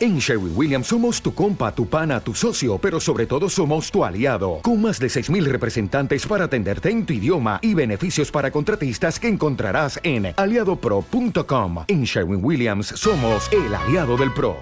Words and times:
En 0.00 0.20
Sherwin 0.20 0.52
Williams 0.54 0.86
somos 0.86 1.20
tu 1.20 1.34
compa, 1.34 1.74
tu 1.74 1.88
pana, 1.88 2.20
tu 2.20 2.32
socio, 2.32 2.78
pero 2.78 3.00
sobre 3.00 3.26
todo 3.26 3.48
somos 3.48 3.90
tu 3.90 4.04
aliado, 4.04 4.60
con 4.62 4.80
más 4.80 5.00
de 5.00 5.08
6.000 5.08 5.44
representantes 5.46 6.24
para 6.24 6.44
atenderte 6.44 6.88
en 6.88 7.04
tu 7.04 7.14
idioma 7.14 7.58
y 7.62 7.74
beneficios 7.74 8.30
para 8.30 8.52
contratistas 8.52 9.18
que 9.18 9.26
encontrarás 9.26 9.98
en 10.04 10.34
aliadopro.com. 10.36 11.84
En 11.88 12.04
Sherwin 12.04 12.44
Williams 12.44 12.86
somos 12.94 13.50
el 13.50 13.74
aliado 13.74 14.16
del 14.16 14.32
PRO. 14.32 14.56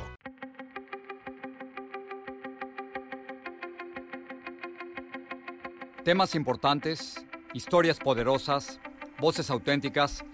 Temas 6.02 6.34
importantes, 6.34 7.22
historias 7.52 7.98
poderosas, 7.98 8.80
voces 9.20 9.50
auténticas. 9.50 10.24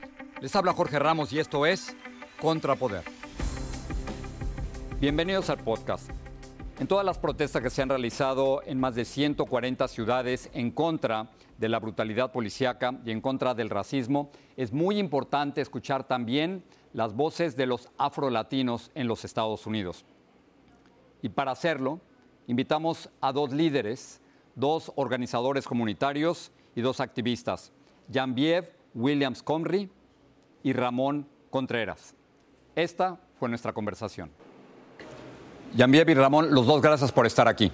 Les 0.41 0.55
habla 0.55 0.73
Jorge 0.73 1.01
Ramos 1.01 1.33
y 1.33 1.41
esto 1.41 1.67
es 1.67 1.97
Contrapoder. 2.41 3.12
Bienvenidos 5.03 5.51
al 5.51 5.59
podcast. 5.59 6.09
En 6.79 6.87
todas 6.87 7.05
las 7.05 7.19
protestas 7.19 7.61
que 7.61 7.71
se 7.71 7.83
han 7.83 7.89
realizado 7.89 8.63
en 8.65 8.79
más 8.79 8.95
de 8.95 9.05
140 9.05 9.89
ciudades 9.89 10.49
en 10.55 10.71
contra 10.71 11.29
de 11.59 11.69
la 11.69 11.81
brutalidad 11.81 12.31
policíaca 12.31 13.01
y 13.05 13.11
en 13.11 13.21
contra 13.21 13.53
del 13.53 13.69
racismo, 13.69 14.31
es 14.57 14.73
muy 14.73 15.01
importante 15.01 15.61
escuchar 15.61 16.07
también 16.07 16.63
las 16.93 17.15
voces 17.15 17.57
de 17.57 17.67
los 17.67 17.89
afrolatinos 17.99 18.93
en 18.95 19.09
los 19.09 19.25
Estados 19.25 19.67
Unidos. 19.67 20.05
Y 21.21 21.31
para 21.31 21.51
hacerlo, 21.51 22.01
invitamos 22.47 23.11
a 23.21 23.33
dos 23.33 23.51
líderes, 23.51 24.21
dos 24.55 24.93
organizadores 24.95 25.67
comunitarios 25.67 26.53
y 26.77 26.81
dos 26.81 27.01
activistas, 27.01 27.73
Jean-Biev 28.07 28.73
Williams 28.95 29.43
Comrie 29.43 29.91
y 30.63 30.73
Ramón 30.73 31.27
Contreras. 31.51 32.15
Esta 32.77 33.19
fue 33.41 33.49
nuestra 33.49 33.73
conversación. 33.73 34.31
Jean-Biev 35.75 36.11
y 36.11 36.15
Ramón, 36.15 36.55
los 36.55 36.67
dos 36.67 36.83
gracias 36.83 37.13
por 37.13 37.27
estar 37.27 37.49
aquí. 37.49 37.73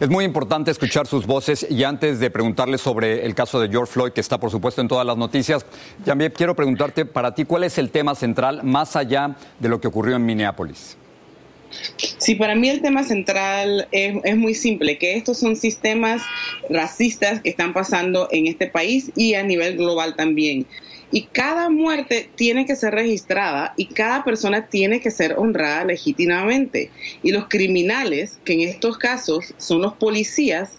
Es 0.00 0.08
muy 0.08 0.24
importante 0.24 0.70
escuchar 0.70 1.06
sus 1.06 1.26
voces 1.26 1.66
y 1.68 1.84
antes 1.84 2.18
de 2.18 2.30
preguntarles 2.30 2.80
sobre 2.80 3.24
el 3.24 3.34
caso 3.34 3.60
de 3.60 3.68
George 3.68 3.92
Floyd, 3.92 4.12
que 4.12 4.20
está 4.20 4.38
por 4.38 4.50
supuesto 4.50 4.80
en 4.80 4.88
todas 4.88 5.06
las 5.06 5.16
noticias, 5.16 5.64
Jean-Biev, 6.04 6.32
quiero 6.32 6.56
preguntarte 6.56 7.04
para 7.04 7.34
ti 7.34 7.44
cuál 7.44 7.64
es 7.64 7.78
el 7.78 7.90
tema 7.90 8.14
central 8.14 8.62
más 8.62 8.96
allá 8.96 9.36
de 9.58 9.68
lo 9.68 9.80
que 9.80 9.88
ocurrió 9.88 10.16
en 10.16 10.24
Minneapolis. 10.24 10.96
Sí, 12.22 12.36
para 12.36 12.54
mí 12.54 12.68
el 12.68 12.82
tema 12.82 13.02
central 13.02 13.88
es, 13.90 14.14
es, 14.22 14.36
muy 14.36 14.54
simple, 14.54 14.96
que 14.96 15.16
estos 15.16 15.40
son 15.40 15.56
sistemas 15.56 16.22
racistas 16.70 17.40
que 17.40 17.50
están 17.50 17.72
pasando 17.72 18.28
en 18.30 18.46
este 18.46 18.68
país 18.68 19.10
y 19.16 19.34
a 19.34 19.42
nivel 19.42 19.76
global 19.76 20.14
también. 20.14 20.64
Y 21.10 21.22
cada 21.22 21.68
muerte 21.68 22.30
tiene 22.36 22.64
que 22.64 22.76
ser 22.76 22.94
registrada 22.94 23.74
y 23.76 23.86
cada 23.86 24.22
persona 24.22 24.68
tiene 24.68 25.00
que 25.00 25.10
ser 25.10 25.34
honrada 25.36 25.84
legítimamente. 25.84 26.92
Y 27.24 27.32
los 27.32 27.48
criminales, 27.48 28.38
que 28.44 28.52
en 28.52 28.60
estos 28.60 28.98
casos 28.98 29.52
son 29.58 29.82
los 29.82 29.94
policías, 29.94 30.70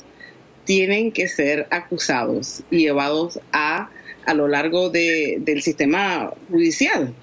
tienen 0.63 1.11
que 1.11 1.27
ser 1.27 1.67
acusados 1.71 2.63
y 2.71 2.77
llevados 2.77 3.37
a, 3.51 3.89
a 4.25 4.33
lo 4.33 4.47
largo 4.47 4.89
de, 4.89 5.39
del 5.41 5.61
sistema 5.61 6.31
judicial 6.49 7.13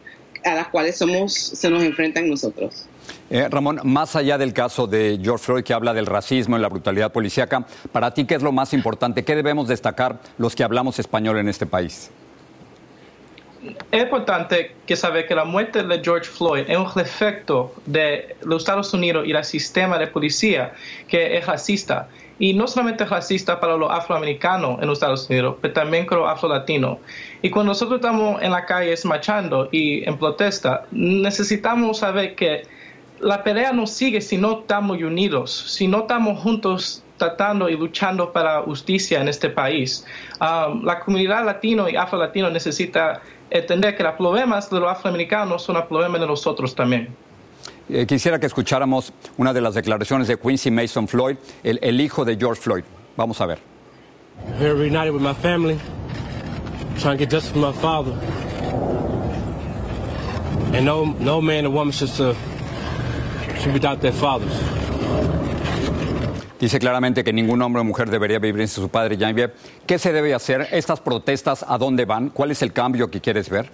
a 0.45 0.55
las 0.55 0.69
cuales 0.69 0.99
somos, 0.99 1.33
se 1.33 1.71
nos 1.71 1.83
enfrentan 1.83 2.29
nosotros. 2.29 2.90
Eh, 3.31 3.49
Ramón, 3.49 3.81
más 3.85 4.17
allá 4.17 4.37
del 4.39 4.53
caso 4.53 4.89
de 4.89 5.21
George 5.23 5.45
Floyd 5.45 5.63
que 5.63 5.73
habla 5.73 5.95
del 5.95 6.07
racismo 6.07 6.59
y 6.59 6.61
la 6.61 6.69
brutalidad 6.69 7.13
policíaca, 7.13 7.65
para 7.93 8.13
ti, 8.13 8.25
¿qué 8.25 8.35
es 8.35 8.43
lo 8.43 8.51
más 8.51 8.75
importante? 8.75 9.25
¿Qué 9.25 9.37
debemos 9.37 9.69
destacar 9.69 10.19
los 10.37 10.57
que 10.57 10.65
hablamos 10.65 10.99
español 10.99 11.39
en 11.39 11.49
este 11.49 11.65
país? 11.65 12.11
Es 13.93 14.03
importante 14.03 14.75
que 14.85 14.97
saber 14.97 15.29
que 15.29 15.37
la 15.37 15.45
muerte 15.45 15.85
de 15.85 16.01
George 16.03 16.29
Floyd 16.29 16.65
es 16.67 16.77
un 16.77 17.01
efecto 17.01 17.73
de 17.87 18.35
los 18.43 18.63
Estados 18.63 18.93
Unidos 18.95 19.25
y 19.29 19.31
el 19.31 19.45
sistema 19.45 19.97
de 19.97 20.09
policía 20.09 20.73
que 21.07 21.37
es 21.37 21.47
racista. 21.47 22.09
Y 22.41 22.55
no 22.55 22.67
solamente 22.67 23.05
racista 23.05 23.61
para 23.61 23.77
los 23.77 23.93
afroamericanos 23.93 24.81
en 24.81 24.89
los 24.89 24.97
Estados 24.97 25.29
Unidos, 25.29 25.57
pero 25.61 25.75
también 25.75 26.07
con 26.07 26.19
los 26.19 26.29
afrolatinos. 26.29 26.99
Y 27.43 27.51
cuando 27.51 27.73
nosotros 27.73 28.01
estamos 28.01 28.43
en 28.43 28.51
la 28.51 28.65
calle 28.65 28.95
marchando 29.05 29.69
y 29.71 30.09
en 30.09 30.19
protesta, 30.19 30.87
necesitamos 30.91 31.99
saber 31.99 32.35
que 32.35 32.63
la 33.21 33.43
pelea 33.43 33.73
no 33.73 33.87
sigue 33.87 34.21
si 34.21 34.37
no 34.39 34.61
estamos 34.61 35.01
unidos, 35.01 35.53
si 35.53 35.87
no 35.87 36.01
estamos 36.01 36.41
juntos 36.41 37.03
tratando 37.17 37.69
y 37.69 37.77
luchando 37.77 38.33
para 38.33 38.63
justicia 38.63 39.21
en 39.21 39.29
este 39.29 39.51
país. 39.51 40.07
Um, 40.41 40.85
la 40.85 41.01
comunidad 41.01 41.45
latino 41.45 41.89
y 41.89 41.97
afro-latino 41.97 42.49
necesita 42.51 43.21
entender 43.51 43.97
que 43.97 44.03
los 44.03 44.15
problemas 44.15 44.71
de 44.71 44.81
los 44.81 44.91
afroamericanos 44.91 45.63
son 45.63 45.77
los 45.77 45.85
problemas 45.85 46.21
de 46.21 46.27
nosotros 46.27 46.75
también. 46.75 47.09
Eh, 47.91 48.07
quisiera 48.07 48.39
que 48.39 48.47
escucháramos 48.47 49.13
una 49.37 49.53
de 49.53 49.61
las 49.61 49.75
declaraciones 49.75 50.29
de 50.29 50.39
Quincy 50.39 50.71
Mason 50.71 51.07
Floyd, 51.09 51.37
el, 51.63 51.79
el 51.83 52.01
hijo 52.01 52.25
de 52.25 52.37
George 52.37 52.61
Floyd. 52.61 52.85
Vamos 53.17 53.41
a 53.41 53.47
ver. 53.47 53.59
Here 54.59 54.75
reunited 54.75 55.13
with 55.13 55.23
my 55.23 55.35
family, 55.35 55.79
trying 56.99 57.19
to 57.19 57.25
get 57.25 57.31
justice 57.31 57.53
for 57.53 57.59
my 57.59 57.73
father. 57.73 58.13
And 60.73 60.87
no, 60.87 61.05
no 61.19 61.43
man 61.43 61.67
or 61.67 61.71
woman 61.71 61.93
should, 61.93 62.37
Dice 66.59 66.79
claramente 66.79 67.25
que 67.25 67.33
ningún 67.33 67.61
hombre 67.63 67.81
o 67.81 67.85
mujer 67.85 68.11
debería 68.11 68.39
vivir 68.39 68.69
sin 68.69 68.85
su 68.85 68.89
padre, 68.89 69.17
Jean-Pierre. 69.17 69.53
¿Qué 69.87 69.99
se 69.99 70.13
debe 70.13 70.35
hacer? 70.35 70.69
¿Estas 70.73 71.01
protestas 71.01 71.65
a 71.67 71.77
dónde 71.79 72.05
van? 72.05 72.31
¿Cuál 72.31 72.51
es 72.51 72.63
el 72.63 72.73
cambio 72.73 73.11
que 73.11 73.21
quieres 73.21 73.49
ver? 73.49 73.71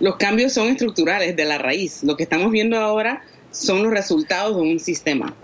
Los 0.00 0.16
cambios 0.16 0.52
son 0.52 0.68
estructurales 0.68 1.36
de 1.36 1.44
la 1.44 1.58
raíz. 1.58 2.02
Lo 2.02 2.16
que 2.16 2.22
estamos 2.22 2.50
viendo 2.50 2.78
ahora 2.78 3.22
son 3.50 3.82
los 3.82 3.92
resultados 3.92 4.56
de 4.56 4.62
un 4.62 4.80
sistema. 4.80 5.34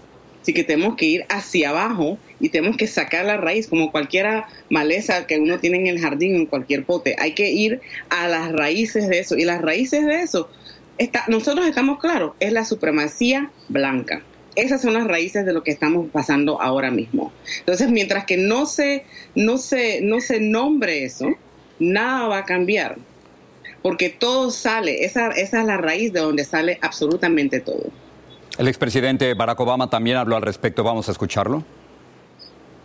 Así 0.40 0.54
que 0.54 0.64
tenemos 0.64 0.96
que 0.96 1.06
ir 1.06 1.26
hacia 1.28 1.70
abajo 1.70 2.18
y 2.40 2.50
tenemos 2.50 2.76
que 2.76 2.86
sacar 2.86 3.26
la 3.26 3.36
raíz, 3.36 3.66
como 3.66 3.90
cualquier 3.90 4.44
maleza 4.70 5.26
que 5.26 5.38
uno 5.38 5.58
tiene 5.58 5.78
en 5.78 5.86
el 5.88 6.00
jardín 6.00 6.34
o 6.34 6.38
en 6.38 6.46
cualquier 6.46 6.84
pote. 6.84 7.16
Hay 7.18 7.34
que 7.34 7.50
ir 7.50 7.80
a 8.10 8.28
las 8.28 8.52
raíces 8.52 9.08
de 9.08 9.18
eso. 9.18 9.36
Y 9.36 9.44
las 9.44 9.60
raíces 9.60 10.06
de 10.06 10.22
eso, 10.22 10.48
está, 10.98 11.24
nosotros 11.28 11.66
estamos 11.66 11.98
claros, 11.98 12.32
es 12.40 12.52
la 12.52 12.64
supremacía 12.64 13.50
blanca 13.68 14.22
esas 14.56 14.80
son 14.80 14.94
las 14.94 15.06
raíces 15.06 15.44
de 15.46 15.52
lo 15.52 15.62
que 15.62 15.70
estamos 15.70 16.08
pasando 16.10 16.60
ahora 16.60 16.90
mismo. 16.90 17.32
Entonces, 17.60 17.90
mientras 17.90 18.24
que 18.24 18.38
no 18.38 18.66
se, 18.66 19.04
no 19.34 19.58
se, 19.58 20.00
no 20.00 20.20
se 20.20 20.40
nombre 20.40 21.04
eso, 21.04 21.28
nada 21.78 22.26
va 22.26 22.38
a 22.38 22.44
cambiar. 22.44 22.96
Porque 23.82 24.08
todo 24.08 24.50
sale, 24.50 25.04
esa, 25.04 25.28
esa 25.28 25.60
es 25.60 25.66
la 25.66 25.76
raíz 25.76 26.12
de 26.12 26.20
donde 26.20 26.44
sale 26.44 26.78
absolutamente 26.80 27.60
todo. 27.60 27.90
El 28.58 28.66
expresidente 28.66 29.34
Barack 29.34 29.60
Obama 29.60 29.88
también 29.90 30.16
habló 30.16 30.36
al 30.36 30.42
respecto. 30.42 30.82
Vamos 30.82 31.08
a 31.08 31.12
escucharlo. 31.12 31.62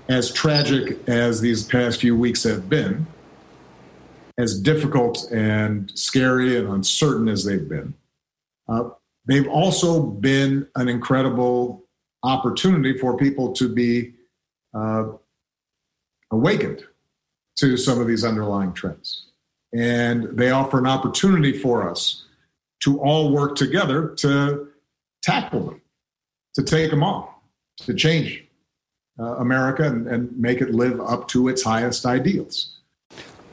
As 0.09 0.31
tragic 0.31 0.97
as 1.07 1.39
these 1.39 1.63
past 1.63 2.01
few 2.01 2.15
weeks 2.17 2.43
have 2.43 2.67
been, 2.67 3.07
as 4.37 4.61
difficult 4.61 5.31
and 5.31 5.89
scary 5.95 6.57
and 6.57 6.67
uncertain 6.67 7.29
as 7.29 7.45
they've 7.45 7.69
been, 7.69 7.93
uh, 8.71 8.89
they've 9.25 9.47
also 9.47 10.01
been 10.01 10.67
an 10.75 10.87
incredible 10.87 11.83
opportunity 12.23 12.97
for 12.97 13.17
people 13.17 13.51
to 13.53 13.67
be 13.67 14.13
uh, 14.73 15.05
awakened 16.31 16.83
to 17.57 17.75
some 17.75 17.99
of 17.99 18.07
these 18.07 18.23
underlying 18.23 18.73
trends. 18.73 19.27
And 19.73 20.37
they 20.37 20.51
offer 20.51 20.79
an 20.79 20.87
opportunity 20.87 21.57
for 21.57 21.89
us 21.89 22.25
to 22.83 22.99
all 22.99 23.31
work 23.31 23.55
together 23.55 24.09
to 24.17 24.69
tackle 25.21 25.65
them, 25.65 25.81
to 26.55 26.63
take 26.63 26.89
them 26.91 27.03
on, 27.03 27.27
to 27.77 27.93
change 27.93 28.43
uh, 29.19 29.35
America 29.37 29.83
and, 29.83 30.07
and 30.07 30.37
make 30.37 30.61
it 30.61 30.71
live 30.71 30.99
up 31.01 31.27
to 31.29 31.47
its 31.47 31.63
highest 31.63 32.05
ideals. 32.05 32.77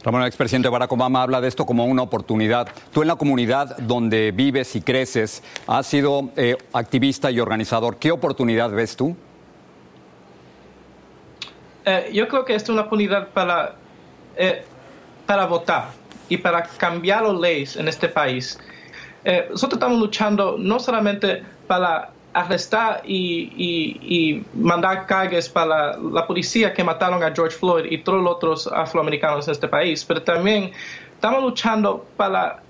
Ramón, 0.08 0.22
el 0.22 0.28
expresidente 0.28 0.70
Barack 0.70 0.90
Obama 0.90 1.22
habla 1.22 1.38
de 1.38 1.49
esto 1.49 1.66
como 1.66 1.84
una 1.84 2.00
oportunidad. 2.00 2.66
Tú 2.94 3.02
en 3.02 3.08
la 3.08 3.16
comunidad 3.16 3.76
donde 3.76 4.32
vives 4.32 4.75
y 4.75 4.81
creces 4.81 5.43
has 5.66 5.87
sido 5.87 6.31
eh, 6.34 6.56
activista 6.72 7.31
y 7.31 7.38
organizador. 7.40 7.99
¿Qué 7.99 8.10
oportunidad 8.10 8.70
ves 8.70 8.96
tú? 8.96 9.14
Eh, 11.84 12.08
yo 12.14 12.26
creo 12.26 12.46
que 12.46 12.55
esta 12.55 12.64
es 12.64 12.70
una 12.70 12.81
oportunidad 12.87 13.28
para, 13.28 13.75
eh, 14.38 14.64
para 15.26 15.44
votar 15.44 15.90
y 16.31 16.38
para 16.38 16.62
cambiar 16.62 17.25
las 17.25 17.38
leyes 17.38 17.76
en 17.76 17.87
este 17.87 18.08
país. 18.08 18.58
Nosotros 19.50 19.75
estamos 19.75 19.99
luchando 19.99 20.56
no 20.58 20.81
solamente 20.81 21.43
para 21.66 22.12
arrestar 22.40 23.02
y, 23.05 23.52
y, 23.56 24.44
mandar 24.55 25.06
cargas 25.06 25.49
para 25.49 25.96
la, 25.96 26.26
policía 26.26 26.73
que 26.73 26.85
mataron 26.85 27.23
a 27.23 27.35
George 27.35 27.56
Floyd 27.56 27.87
y 27.90 27.99
todos 27.99 28.23
los 28.23 28.37
otros 28.37 28.67
afroamericanos 28.67 29.49
en 29.49 29.52
este 29.52 29.67
país, 29.67 30.05
pero 30.05 30.23
también 30.23 30.70
estamos 31.14 31.43
luchando 31.43 32.06
para, 32.17 32.62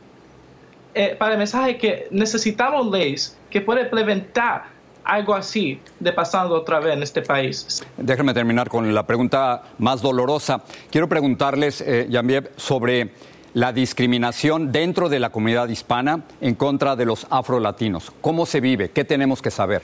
eh, 0.95 1.15
para 1.19 1.33
el 1.33 1.39
mensaje 1.39 1.77
que 1.77 2.09
necesitamos 2.11 2.91
leyes 2.91 3.37
que 3.51 3.61
pueden 3.61 3.91
preventar 3.91 4.67
algo 5.05 5.35
así 5.35 5.81
de 6.01 6.13
pasando 6.13 6.55
otra 6.55 6.81
vez 6.81 6.95
en 6.95 7.03
este 7.03 7.23
país. 7.23 7.85
Déjenme 7.97 8.33
terminar 8.35 8.69
con 8.69 8.95
la 8.95 9.07
pregunta 9.07 9.63
más 9.79 10.01
dolorosa. 10.01 10.63
Quiero 10.91 11.09
preguntarles, 11.09 11.81
eh, 11.81 12.09
Jambieb, 12.11 12.51
sobre 12.57 13.13
la 13.59 13.73
discriminación 13.73 14.71
dentro 14.71 15.09
de 15.09 15.19
la 15.19 15.31
comunidad 15.31 15.69
hispana 15.69 16.23
en 16.41 16.55
contra 16.55 16.95
de 16.95 17.05
los 17.05 17.27
afrolatinos. 17.29 18.13
¿Cómo 18.21 18.47
se 18.47 18.61
vive? 18.61 18.91
¿Qué 18.91 19.03
tenemos 19.03 19.43
que 19.43 19.51
saber? 19.51 19.83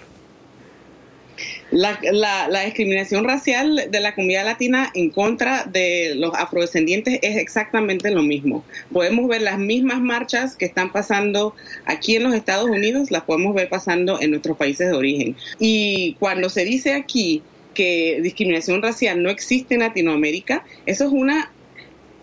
La, 1.73 1.99
la, 2.49 2.61
discriminación 2.61 3.25
racial 3.25 3.89
de 3.91 3.99
la 3.99 4.15
comunidad 4.15 4.45
latina 4.45 4.93
en 4.95 5.11
contra 5.11 5.65
de 5.65 6.15
los 6.15 6.33
afrodescendientes 6.37 7.19
es 7.21 7.37
exactamente 7.37 8.13
lo 8.13 8.23
mismo. 8.23 8.65
Podemos 8.93 9.27
ver 9.27 9.43
las 9.43 9.59
mismas 9.59 10.01
marchas 10.01 10.55
que 10.55 10.67
están 10.67 10.93
pasando 10.93 11.57
aquí 11.85 12.15
en 12.15 12.23
los 12.23 12.33
Estados 12.33 12.71
Unidos, 12.71 13.11
las 13.11 13.25
podemos 13.25 13.57
ver 13.57 13.69
pasando 13.69 14.21
en 14.21 14.31
nuestros 14.31 14.57
países 14.57 14.89
de 14.89 14.97
origen. 14.97 15.37
Y 15.59 16.15
cuando 16.21 16.49
se 16.49 16.65
dice 16.65 16.95
aquí 16.95 17.43
que 17.75 18.21
discriminación 18.23 18.83
racial 18.83 19.21
no 19.21 19.31
existe 19.31 19.75
en 19.75 19.81
Latinoamérica, 19.81 20.65
eso 20.87 21.07
es 21.07 21.11
una 21.11 21.51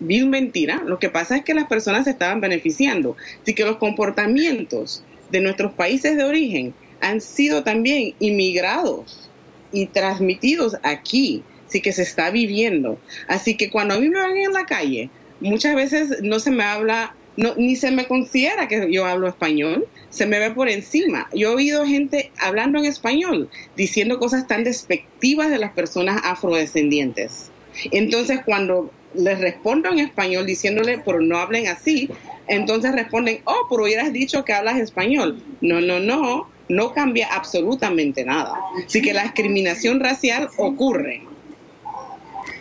vil 0.02 0.26
mentira. 0.26 0.82
Lo 0.84 0.98
que 0.98 1.08
pasa 1.08 1.36
es 1.36 1.44
que 1.44 1.54
las 1.54 1.66
personas 1.66 2.04
se 2.04 2.10
estaban 2.10 2.40
beneficiando. 2.40 3.16
Así 3.42 3.54
que 3.54 3.64
los 3.64 3.76
comportamientos 3.76 5.04
de 5.30 5.40
nuestros 5.40 5.72
países 5.72 6.16
de 6.16 6.24
origen 6.24 6.74
han 7.00 7.20
sido 7.20 7.64
también 7.64 8.14
inmigrados 8.20 9.30
y 9.72 9.86
transmitidos 9.86 10.76
aquí, 10.82 11.42
así 11.66 11.80
que 11.80 11.92
se 11.92 12.02
está 12.02 12.30
viviendo. 12.30 12.98
Así 13.26 13.56
que 13.56 13.70
cuando 13.70 13.94
a 13.94 13.98
mí 13.98 14.08
me 14.08 14.20
van 14.20 14.36
en 14.36 14.52
la 14.52 14.66
calle, 14.66 15.10
muchas 15.40 15.74
veces 15.74 16.22
no 16.22 16.38
se 16.38 16.50
me 16.50 16.62
habla, 16.62 17.14
no, 17.36 17.54
ni 17.56 17.76
se 17.76 17.90
me 17.90 18.06
considera 18.06 18.68
que 18.68 18.92
yo 18.92 19.06
hablo 19.06 19.26
español, 19.26 19.86
se 20.10 20.26
me 20.26 20.38
ve 20.38 20.50
por 20.50 20.68
encima. 20.68 21.28
Yo 21.34 21.52
he 21.52 21.54
oído 21.54 21.86
gente 21.86 22.30
hablando 22.38 22.78
en 22.78 22.84
español, 22.84 23.48
diciendo 23.76 24.18
cosas 24.18 24.46
tan 24.46 24.62
despectivas 24.62 25.50
de 25.50 25.58
las 25.58 25.72
personas 25.72 26.20
afrodescendientes. 26.24 27.50
Entonces, 27.90 28.40
cuando 28.44 28.92
les 29.14 29.40
respondo 29.40 29.90
en 29.90 29.98
español 29.98 30.46
diciéndole, 30.46 30.98
pero 30.98 31.20
no 31.20 31.38
hablen 31.38 31.68
así, 31.68 32.08
entonces 32.48 32.92
responden, 32.92 33.40
oh, 33.44 33.66
pero 33.68 33.84
hubieras 33.84 34.12
dicho 34.12 34.44
que 34.44 34.52
hablas 34.52 34.78
español. 34.78 35.42
No, 35.60 35.80
no, 35.80 36.00
no, 36.00 36.48
no 36.68 36.92
cambia 36.92 37.28
absolutamente 37.32 38.24
nada. 38.24 38.54
Así 38.84 39.00
que 39.02 39.12
la 39.12 39.22
discriminación 39.22 40.00
racial 40.00 40.48
ocurre. 40.56 41.22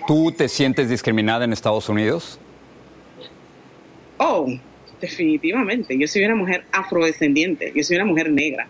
¿Tú 0.08 0.32
te 0.32 0.48
sientes 0.50 0.90
discriminada 0.90 1.46
en 1.46 1.54
Estados 1.54 1.88
Unidos? 1.90 2.40
Oh, 4.18 4.48
definitivamente. 5.00 5.98
Yo 5.98 6.08
soy 6.08 6.24
una 6.26 6.36
mujer 6.36 6.66
afrodescendiente, 6.72 7.72
yo 7.76 7.84
soy 7.84 7.98
una 7.98 8.06
mujer 8.06 8.32
negra, 8.32 8.68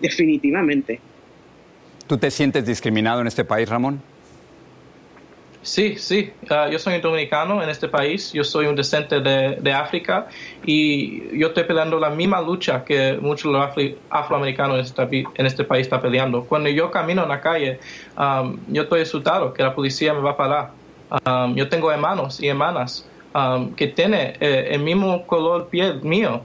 definitivamente. 0.00 1.00
¿Tú 2.06 2.18
te 2.18 2.30
sientes 2.30 2.66
discriminado 2.66 3.20
en 3.20 3.26
este 3.26 3.44
país, 3.44 3.68
Ramón? 3.68 4.02
Sí, 5.64 5.96
sí. 5.96 6.30
Uh, 6.50 6.70
yo 6.70 6.78
soy 6.78 6.96
un 6.96 7.00
dominicano 7.00 7.62
en 7.62 7.70
este 7.70 7.88
país. 7.88 8.32
Yo 8.34 8.44
soy 8.44 8.66
un 8.66 8.76
descendente 8.76 9.20
de, 9.20 9.56
de, 9.56 9.72
África 9.72 10.28
y 10.64 11.38
yo 11.38 11.48
estoy 11.48 11.64
peleando 11.64 11.98
la 11.98 12.10
misma 12.10 12.42
lucha 12.42 12.84
que 12.84 13.18
muchos 13.18 13.50
los 13.50 13.62
afro 13.62 13.82
afroamericanos 14.10 14.76
en 14.76 14.84
este, 14.84 15.24
en 15.36 15.46
este, 15.46 15.64
país 15.64 15.86
están 15.86 16.02
peleando. 16.02 16.44
Cuando 16.44 16.68
yo 16.68 16.90
camino 16.90 17.22
en 17.22 17.30
la 17.30 17.40
calle, 17.40 17.80
um, 18.18 18.58
yo 18.68 18.82
estoy 18.82 19.00
asustado 19.00 19.54
que 19.54 19.62
la 19.62 19.74
policía 19.74 20.12
me 20.12 20.20
va 20.20 20.32
a 20.32 20.36
parar. 20.36 20.70
Um, 21.26 21.54
yo 21.54 21.66
tengo 21.70 21.90
hermanos 21.90 22.40
y 22.40 22.48
hermanas 22.48 23.08
que 23.76 23.88
tienen 23.88 24.36
eh, 24.40 24.68
el 24.70 24.80
mismo 24.80 25.26
color 25.26 25.68
piel 25.68 26.00
mío 26.02 26.42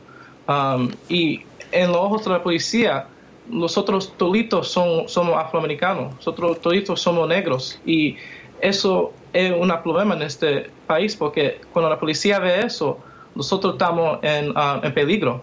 y 1.08 1.44
en 1.72 1.92
los 1.92 1.98
ojos 1.98 2.26
de 2.26 2.32
la 2.32 2.42
policía 2.42 3.06
nosotros 3.48 4.14
toditos 4.18 4.72
son, 4.72 5.08
somos 5.08 5.38
afroamericanos, 5.38 6.16
nosotros 6.16 6.60
toditos 6.62 7.00
somos 7.00 7.28
negros 7.28 7.80
y 7.86 8.18
eso 8.62 9.14
es 9.34 9.52
un 9.52 9.72
problema 9.84 10.16
en 10.16 10.24
este 10.24 10.70
país 10.88 11.16
porque 11.16 11.62
cuando 11.72 11.90
la 11.90 12.00
policía 12.00 12.40
ve 12.40 12.62
eso, 12.66 13.00
nosotros 13.36 13.74
estamos 13.74 14.20
en, 14.22 14.50
uh, 14.52 14.84
en 14.84 14.94
peligro. 14.94 15.42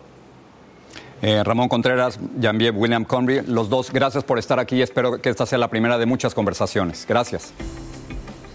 Eh, 1.23 1.43
Ramón 1.43 1.69
Contreras, 1.69 2.19
Janvier 2.41 2.75
William 2.77 3.05
Conry, 3.05 3.43
los 3.47 3.71
dos, 3.71 3.91
gracias 3.91 4.23
por 4.23 4.39
estar 4.39 4.59
aquí. 4.59 4.83
Espero 4.83 5.21
que 5.21 5.31
esta 5.31 5.47
sea 5.47 5.59
la 5.59 5.69
primera 5.69 5.97
de 5.97 6.07
muchas 6.07 6.35
conversaciones. 6.35 7.07
Gracias. 7.09 7.55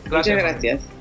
gracias. 0.06 0.36
Muchas 0.36 0.52
gracias. 0.52 1.01